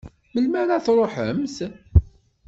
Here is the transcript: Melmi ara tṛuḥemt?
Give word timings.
Melmi 0.33 0.57
ara 0.61 0.83
tṛuḥemt? 0.85 1.57